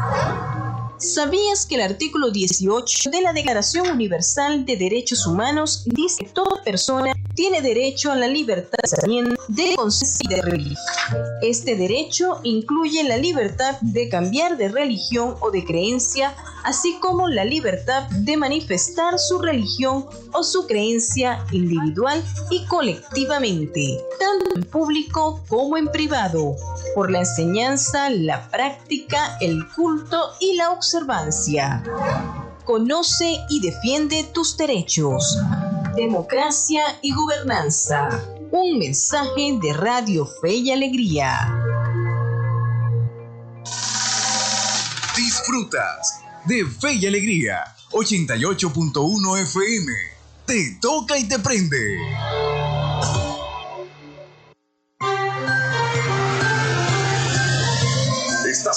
[0.98, 6.64] ¿Sabías que el artículo 18 de la Declaración Universal de Derechos Humanos dice que toda
[6.64, 9.36] persona tiene derecho a la libertad de pensamiento,
[9.76, 10.86] conciencia y de religión?
[11.42, 17.46] Este derecho incluye la libertad de cambiar de religión o de creencia, así como la
[17.46, 25.78] libertad de manifestar su religión o su creencia individual y colectivamente, tanto en público como
[25.78, 26.56] en privado,
[26.96, 31.84] por la enseñanza, la práctica, el culto y la observancia.
[32.66, 35.38] Conoce y defiende tus derechos.
[35.96, 38.10] Democracia y gobernanza.
[38.52, 41.54] Un mensaje de Radio Fe y Alegría.
[45.16, 49.92] Disfrutas de Fe y Alegría 88.1 FM.
[50.46, 51.98] Te toca y te prende.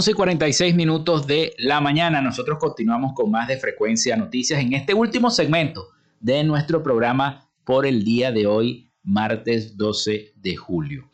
[0.00, 2.22] 11 y 46 minutos de la mañana.
[2.22, 5.88] Nosotros continuamos con más de Frecuencia Noticias en este último segmento
[6.20, 11.06] de nuestro programa por el día de hoy, martes 12 de julio.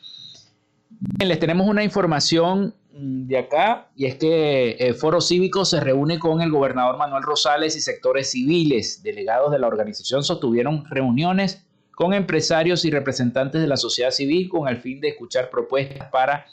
[1.19, 6.41] Les tenemos una información de acá y es que el Foro Cívico se reúne con
[6.41, 9.03] el gobernador Manuel Rosales y sectores civiles.
[9.03, 14.69] Delegados de la organización sostuvieron reuniones con empresarios y representantes de la sociedad civil con
[14.69, 16.47] el fin de escuchar propuestas para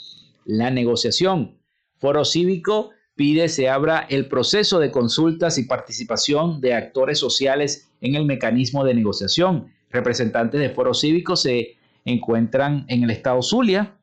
[0.45, 1.61] la negociación.
[2.03, 8.15] Foro Cívico pide se abra el proceso de consultas y participación de actores sociales en
[8.15, 9.71] el mecanismo de negociación.
[9.89, 13.95] Representantes de Foro Cívico se encuentran en el estado Zulia,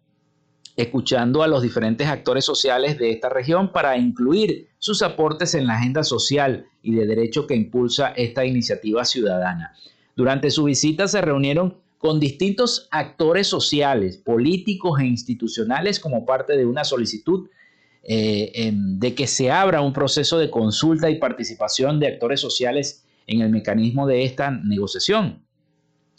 [0.77, 5.77] escuchando a los diferentes actores sociales de esta región para incluir sus aportes en la
[5.77, 9.75] agenda social y de derecho que impulsa esta iniciativa ciudadana.
[10.17, 16.65] Durante su visita se reunieron con distintos actores sociales, políticos e institucionales como parte de
[16.65, 17.51] una solicitud
[18.13, 23.41] eh, de que se abra un proceso de consulta y participación de actores sociales en
[23.41, 25.45] el mecanismo de esta negociación.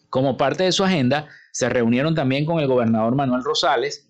[0.10, 4.08] Como parte de su agenda, se reunieron también con el gobernador Manuel Rosales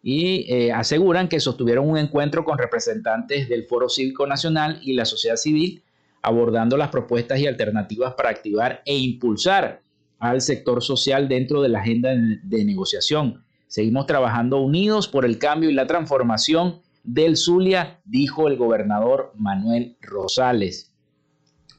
[0.00, 5.04] y eh, aseguran que sostuvieron un encuentro con representantes del Foro Cívico Nacional y la
[5.04, 5.82] sociedad civil,
[6.22, 9.80] abordando las propuestas y alternativas para activar e impulsar
[10.20, 13.42] al sector social dentro de la agenda de negociación.
[13.66, 19.96] Seguimos trabajando unidos por el cambio y la transformación del Zulia, dijo el gobernador Manuel
[20.00, 20.92] Rosales.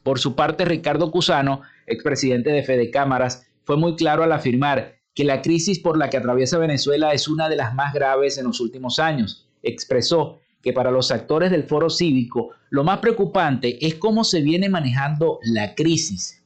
[0.04, 5.24] Por su parte, Ricardo Cusano, expresidente de Fede Cámaras, fue muy claro al afirmar que
[5.24, 8.60] la crisis por la que atraviesa Venezuela es una de las más graves en los
[8.60, 9.50] últimos años.
[9.64, 14.70] Expresó que para los actores del foro cívico lo más preocupante es cómo se viene
[14.70, 16.44] manejando la crisis.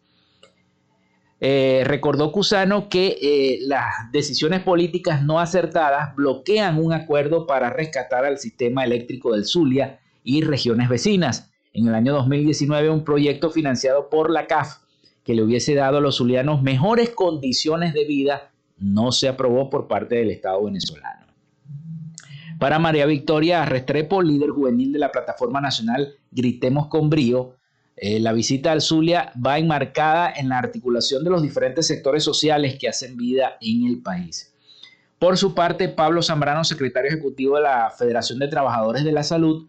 [1.41, 8.25] Eh, recordó Cusano que eh, las decisiones políticas no acertadas bloquean un acuerdo para rescatar
[8.25, 11.49] al sistema eléctrico del Zulia y regiones vecinas.
[11.71, 14.79] En el año 2019, un proyecto financiado por la CAF
[15.23, 19.87] que le hubiese dado a los zulianos mejores condiciones de vida no se aprobó por
[19.87, 21.27] parte del Estado venezolano.
[22.59, 27.55] Para María Victoria Restrepo, líder juvenil de la Plataforma Nacional Gritemos con Brío,
[28.01, 32.77] eh, la visita al Zulia va enmarcada en la articulación de los diferentes sectores sociales
[32.79, 34.53] que hacen vida en el país.
[35.19, 39.67] Por su parte, Pablo Zambrano, secretario ejecutivo de la Federación de Trabajadores de la Salud,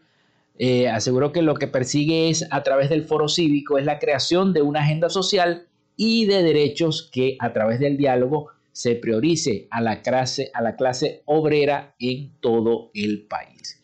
[0.59, 4.53] eh, aseguró que lo que persigue es, a través del foro cívico, es la creación
[4.53, 5.67] de una agenda social
[5.97, 10.77] y de derechos que a través del diálogo se priorice a la clase, a la
[10.77, 13.80] clase obrera en todo el país.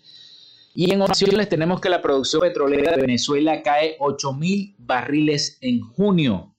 [0.79, 5.81] Y en ocasiones tenemos que la producción petrolera de Venezuela cae 8 mil barriles en
[5.81, 6.55] junio.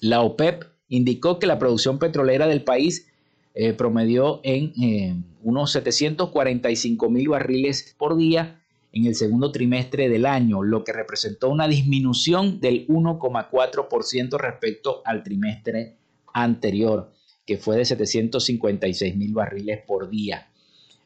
[0.00, 3.08] La OPEP indicó que la producción petrolera del país
[3.54, 8.62] eh, promedió en eh, unos 745 mil barriles por día
[8.92, 15.24] en el segundo trimestre del año, lo que representó una disminución del 1,4% respecto al
[15.24, 15.96] trimestre
[16.32, 17.10] anterior,
[17.44, 20.51] que fue de 756 mil barriles por día.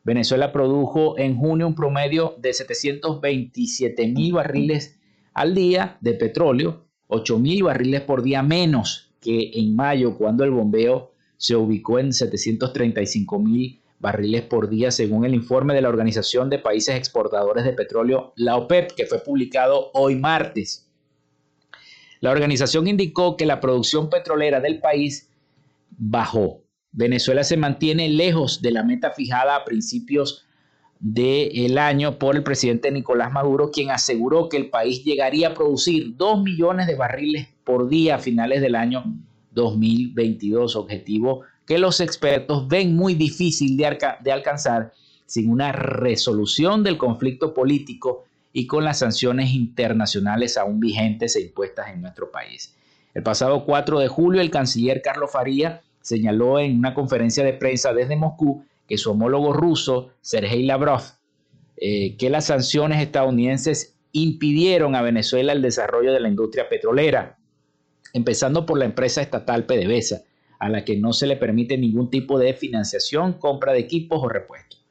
[0.06, 5.00] Venezuela produjo en junio un promedio de 727 mil barriles
[5.34, 10.52] al día de petróleo, 8 mil barriles por día menos que en mayo, cuando el
[10.52, 16.50] bombeo se ubicó en 735 mil barriles por día, según el informe de la Organización
[16.50, 20.88] de Países Exportadores de Petróleo, la OPEP, que fue publicado hoy martes.
[22.20, 25.28] La organización indicó que la producción petrolera del país
[25.90, 26.62] bajó.
[26.96, 30.46] Venezuela se mantiene lejos de la meta fijada a principios
[30.98, 36.16] del año por el presidente Nicolás Maduro, quien aseguró que el país llegaría a producir
[36.16, 39.04] 2 millones de barriles por día a finales del año
[39.52, 44.92] 2022, objetivo que los expertos ven muy difícil de, de alcanzar
[45.26, 48.24] sin una resolución del conflicto político
[48.54, 52.74] y con las sanciones internacionales aún vigentes e impuestas en nuestro país.
[53.12, 57.92] El pasado 4 de julio, el canciller Carlos Faría señaló en una conferencia de prensa
[57.92, 61.02] desde Moscú que su homólogo ruso, Sergei Lavrov,
[61.76, 67.38] eh, que las sanciones estadounidenses impidieron a Venezuela el desarrollo de la industria petrolera,
[68.12, 70.22] empezando por la empresa estatal PDVSA,
[70.60, 74.28] a la que no se le permite ningún tipo de financiación, compra de equipos o
[74.28, 74.84] repuestos.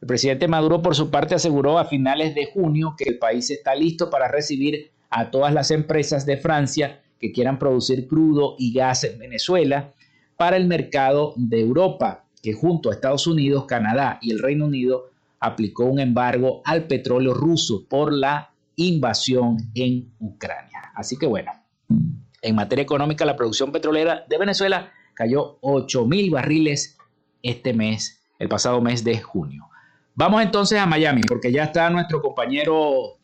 [0.00, 3.74] El presidente Maduro, por su parte, aseguró a finales de junio que el país está
[3.74, 9.04] listo para recibir a todas las empresas de Francia que quieran producir crudo y gas
[9.04, 9.92] en Venezuela
[10.36, 15.10] para el mercado de Europa, que junto a Estados Unidos, Canadá y el Reino Unido
[15.40, 20.92] aplicó un embargo al petróleo ruso por la invasión en Ucrania.
[20.94, 21.52] Así que bueno,
[22.42, 26.98] en materia económica, la producción petrolera de Venezuela cayó 8 mil barriles
[27.42, 29.68] este mes, el pasado mes de junio.
[30.14, 33.18] Vamos entonces a Miami, porque ya está nuestro compañero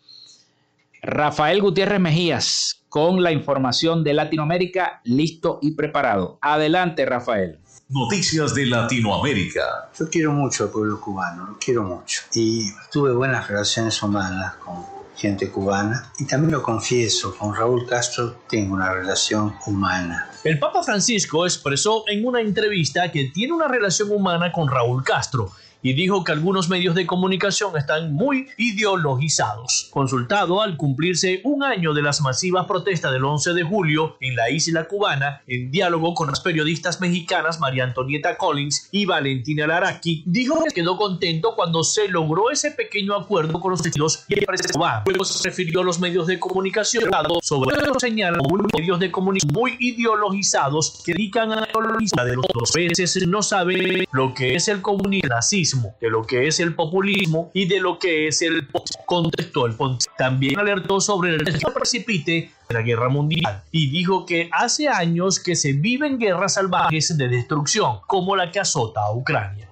[1.03, 6.39] Rafael Gutiérrez Mejías con la información de Latinoamérica listo y preparado.
[6.43, 7.59] Adelante, Rafael.
[7.89, 9.91] Noticias de Latinoamérica.
[9.99, 12.23] Yo quiero mucho al pueblo cubano, lo quiero mucho.
[12.35, 14.85] Y tuve buenas relaciones humanas con
[15.17, 16.13] gente cubana.
[16.19, 20.31] Y también lo confieso, con Raúl Castro tengo una relación humana.
[20.45, 25.51] El Papa Francisco expresó en una entrevista que tiene una relación humana con Raúl Castro
[25.83, 29.89] y dijo que algunos medios de comunicación están muy ideologizados.
[29.91, 34.51] Consultado al cumplirse un año de las masivas protestas del 11 de julio en la
[34.51, 40.63] isla cubana, en diálogo con las periodistas mexicanas María Antonieta Collins y Valentina Laraki, dijo
[40.65, 44.47] que quedó contento cuando se logró ese pequeño acuerdo con los estilos y el
[45.07, 47.05] Luego se refirió a los medios de comunicación
[47.43, 48.39] sobre señala
[48.75, 54.05] medios de comunicación muy ideologizados que dedican a la de los dos veces no saben
[54.13, 55.31] lo que es el comunismo
[56.01, 58.67] de lo que es el populismo y de lo que es el
[59.07, 59.77] contexto del
[60.17, 61.45] También alertó sobre el
[61.75, 67.17] precipite de la guerra mundial y dijo que hace años que se viven guerras salvajes
[67.17, 69.69] de destrucción, como la que azota a Ucrania.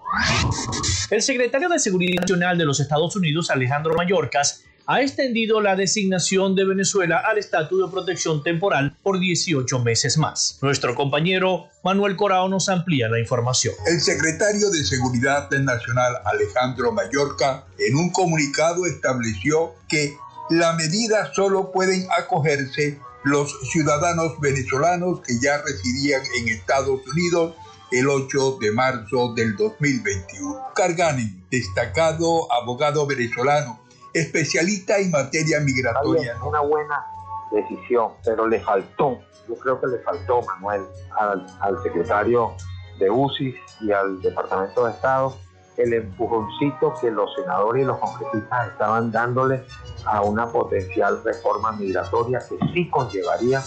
[1.10, 6.54] El secretario de Seguridad Nacional de los Estados Unidos, Alejandro Mayorkas, ha extendido la designación
[6.54, 10.58] de Venezuela al estatus de protección temporal por 18 meses más.
[10.62, 13.74] Nuestro compañero Manuel Corao nos amplía la información.
[13.86, 20.16] El secretario de Seguridad Nacional Alejandro Mallorca en un comunicado estableció que
[20.48, 27.54] la medida solo pueden acogerse los ciudadanos venezolanos que ya residían en Estados Unidos
[27.90, 30.58] el 8 de marzo del 2021.
[30.74, 33.86] Cargani, destacado abogado venezolano,
[34.18, 36.36] especialista en materia migratoria.
[36.44, 37.06] Una buena
[37.50, 40.82] decisión, pero le faltó, yo creo que le faltó, Manuel,
[41.16, 42.54] al, secretario
[42.98, 45.34] de UCI y al Departamento de Estado
[45.76, 49.64] el empujoncito que los senadores y los congresistas estaban dándole
[50.04, 53.62] a una potencial reforma migratoria que sí conllevaría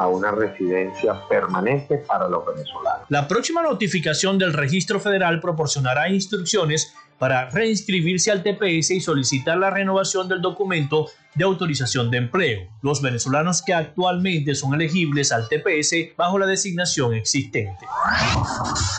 [0.00, 3.04] a una residencia permanente para los venezolanos.
[3.10, 9.68] La próxima notificación del registro federal proporcionará instrucciones para reinscribirse al TPS y solicitar la
[9.68, 12.66] renovación del documento de autorización de empleo.
[12.80, 17.84] Los venezolanos que actualmente son elegibles al TPS bajo la designación existente.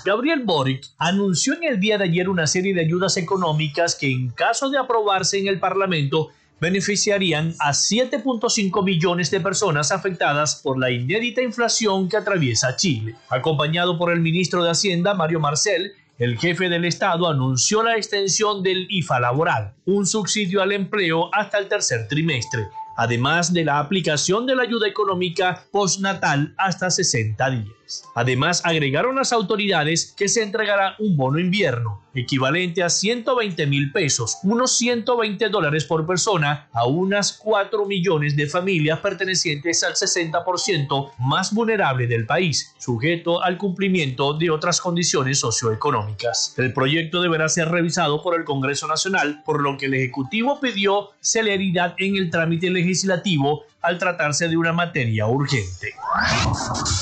[0.05, 4.29] Gabriel Boric anunció en el día de ayer una serie de ayudas económicas que en
[4.29, 6.29] caso de aprobarse en el Parlamento
[6.61, 13.15] beneficiarían a 7.5 millones de personas afectadas por la inédita inflación que atraviesa Chile.
[13.29, 18.61] Acompañado por el ministro de Hacienda, Mario Marcel, el jefe del Estado anunció la extensión
[18.61, 24.45] del IFA laboral, un subsidio al empleo hasta el tercer trimestre, además de la aplicación
[24.45, 27.80] de la ayuda económica postnatal hasta 60 días.
[28.15, 34.37] Además, agregaron las autoridades que se entregará un bono invierno, equivalente a 120 mil pesos,
[34.43, 41.53] unos 120 dólares por persona, a unas 4 millones de familias pertenecientes al 60% más
[41.53, 46.53] vulnerable del país, sujeto al cumplimiento de otras condiciones socioeconómicas.
[46.57, 51.11] El proyecto deberá ser revisado por el Congreso Nacional, por lo que el Ejecutivo pidió
[51.19, 55.93] celeridad en el trámite legislativo al tratarse de una materia urgente.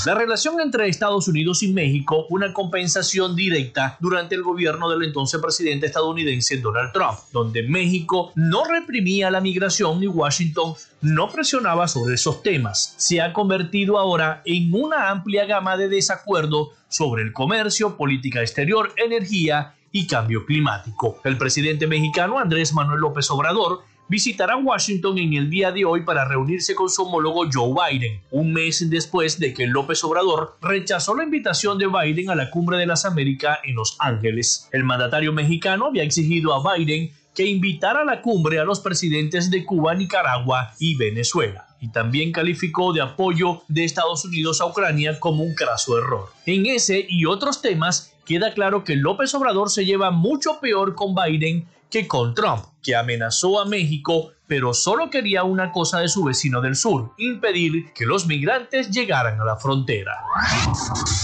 [0.05, 5.41] La relación entre Estados Unidos y México una compensación directa durante el gobierno del entonces
[5.41, 12.15] presidente estadounidense Donald Trump, donde México no reprimía la migración y Washington no presionaba sobre
[12.15, 12.93] esos temas.
[12.97, 18.93] Se ha convertido ahora en una amplia gama de desacuerdo sobre el comercio, política exterior,
[18.97, 21.19] energía y cambio climático.
[21.23, 26.26] El presidente mexicano Andrés Manuel López Obrador visitará Washington en el día de hoy para
[26.26, 31.24] reunirse con su homólogo Joe Biden, un mes después de que López Obrador rechazó la
[31.24, 34.68] invitación de Biden a la Cumbre de las Américas en Los Ángeles.
[34.72, 39.51] El mandatario mexicano había exigido a Biden que invitara a la cumbre a los presidentes
[39.51, 45.20] de Cuba, Nicaragua y Venezuela y también calificó de apoyo de Estados Unidos a Ucrania
[45.20, 46.30] como un craso error.
[46.45, 51.16] En ese y otros temas queda claro que López Obrador se lleva mucho peor con
[51.16, 56.23] Biden que con Trump, que amenazó a México, pero solo quería una cosa de su
[56.23, 60.13] vecino del sur, impedir que los migrantes llegaran a la frontera.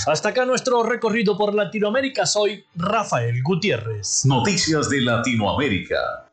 [0.08, 2.26] Hasta acá nuestro recorrido por Latinoamérica.
[2.26, 4.26] Soy Rafael Gutiérrez.
[4.26, 6.32] Noticias de Latinoamérica.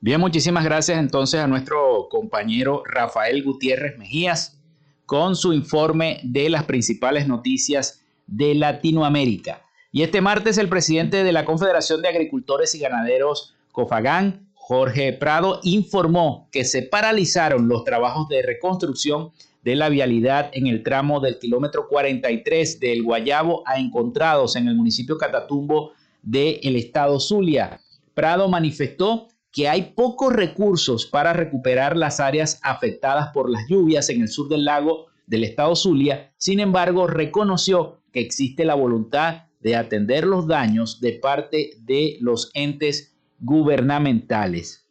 [0.00, 4.58] Bien, muchísimas gracias entonces a nuestro compañero Rafael Gutiérrez Mejías
[5.06, 9.62] con su informe de las principales noticias de Latinoamérica.
[9.94, 15.60] Y este martes el presidente de la Confederación de Agricultores y Ganaderos, COFAGAN, Jorge Prado,
[15.64, 19.32] informó que se paralizaron los trabajos de reconstrucción
[19.62, 24.76] de la vialidad en el tramo del kilómetro 43 del Guayabo a Encontrados en el
[24.76, 27.78] municipio Catatumbo del estado Zulia.
[28.14, 34.22] Prado manifestó que hay pocos recursos para recuperar las áreas afectadas por las lluvias en
[34.22, 36.32] el sur del lago del estado Zulia.
[36.38, 42.50] Sin embargo, reconoció que existe la voluntad de atender los daños de parte de los
[42.54, 44.86] entes gubernamentales.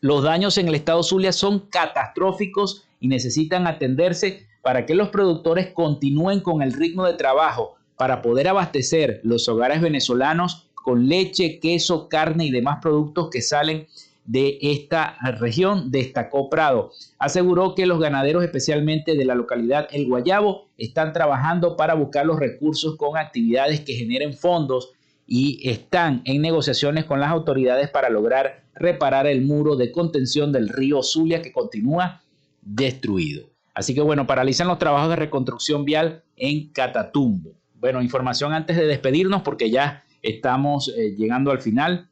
[0.00, 5.72] Los daños en el estado Zulia son catastróficos y necesitan atenderse para que los productores
[5.72, 12.08] continúen con el ritmo de trabajo para poder abastecer los hogares venezolanos con leche, queso,
[12.08, 13.86] carne y demás productos que salen
[14.28, 16.92] de esta región, destacó Prado.
[17.18, 22.38] Aseguró que los ganaderos, especialmente de la localidad El Guayabo, están trabajando para buscar los
[22.38, 24.90] recursos con actividades que generen fondos
[25.26, 30.68] y están en negociaciones con las autoridades para lograr reparar el muro de contención del
[30.68, 32.20] río Zulia que continúa
[32.60, 33.48] destruido.
[33.72, 37.54] Así que bueno, paralizan los trabajos de reconstrucción vial en Catatumbo.
[37.80, 42.07] Bueno, información antes de despedirnos porque ya estamos eh, llegando al final.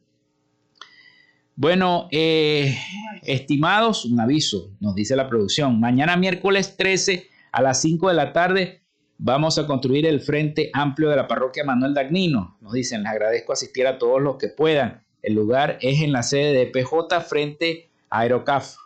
[1.59, 2.76] Bueno, eh,
[3.22, 5.80] estimados, un aviso, nos dice la producción.
[5.80, 8.82] Mañana miércoles 13 a las 5 de la tarde
[9.16, 12.59] vamos a construir el Frente Amplio de la Parroquia Manuel Dagnino.
[12.61, 15.02] Nos dicen, les agradezco asistir a todos los que puedan.
[15.22, 18.76] El lugar es en la sede de PJ frente a Aerocaf.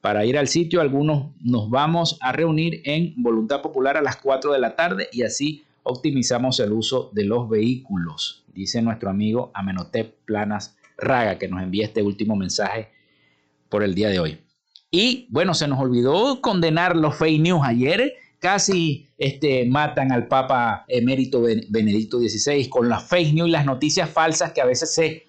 [0.00, 4.52] Para ir al sitio, algunos nos vamos a reunir en Voluntad Popular a las 4
[4.52, 10.14] de la tarde y así optimizamos el uso de los vehículos, dice nuestro amigo Amenotep
[10.26, 12.88] Planas Raga, que nos envía este último mensaje
[13.68, 14.38] por el día de hoy.
[14.90, 18.14] Y bueno, se nos olvidó condenar los fake news ayer.
[18.40, 24.08] Casi este, matan al Papa emérito Benedicto XVI con las fake news y las noticias
[24.08, 25.26] falsas que a veces se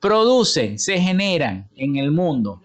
[0.00, 2.62] producen, se generan en el mundo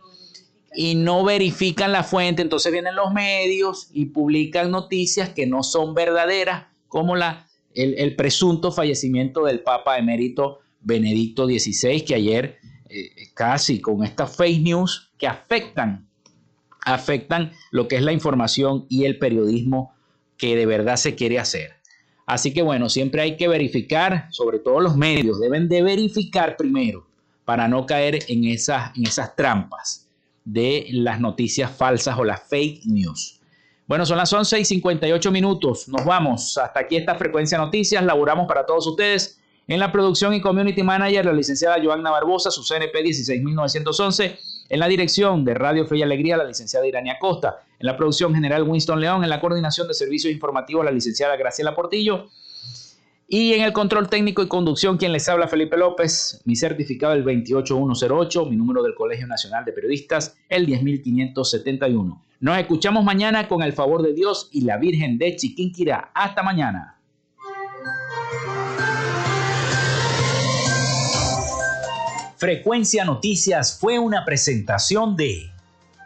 [0.75, 2.41] y no verifican la fuente.
[2.41, 8.15] Entonces vienen los medios y publican noticias que no son verdaderas, como la, el, el
[8.15, 12.59] presunto fallecimiento del Papa emérito Benedicto XVI, que ayer
[12.89, 16.07] eh, casi con estas fake news que afectan,
[16.85, 19.93] afectan lo que es la información y el periodismo
[20.38, 21.73] que de verdad se quiere hacer.
[22.25, 27.05] Así que bueno, siempre hay que verificar, sobre todo los medios, deben de verificar primero
[27.43, 30.07] para no caer en esas, en esas trampas
[30.45, 33.41] de las noticias falsas o las fake news.
[33.88, 35.89] Bueno, son las 11 y 58 minutos.
[35.89, 36.57] Nos vamos.
[36.57, 38.03] Hasta aquí esta frecuencia noticias.
[38.03, 39.41] Laboramos para todos ustedes.
[39.70, 44.39] En la producción y community manager, la licenciada Joanna Barbosa, su CNP 16911.
[44.70, 47.63] En la dirección de Radio Fe y Alegría, la licenciada Irania Costa.
[47.78, 49.26] En la producción general, Winston León.
[49.26, 52.30] En la coordinación de servicios informativos, la licenciada Graciela Portillo.
[53.28, 56.41] Y en el control técnico y conducción, quien les habla, Felipe López.
[56.45, 62.24] Mi certificado el 28108, mi número del Colegio Nacional de Periodistas, el 10571.
[62.39, 66.11] Nos escuchamos mañana con el favor de Dios y la Virgen de Chiquinquirá.
[66.13, 66.96] Hasta mañana.
[72.38, 75.49] Frecuencia Noticias fue una presentación de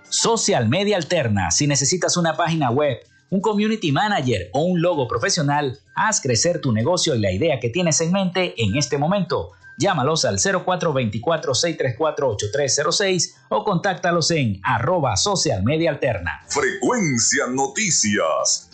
[0.09, 1.51] Social Media Alterna.
[1.51, 2.97] Si necesitas una página web,
[3.29, 7.69] un community manager o un logo profesional, haz crecer tu negocio y la idea que
[7.69, 9.51] tienes en mente en este momento.
[9.77, 16.41] Llámalos al 0424-634-8306 o contáctalos en arroba social media alterna.
[16.49, 18.69] Frecuencia Noticias.